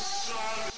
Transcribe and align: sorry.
sorry. 0.00 0.69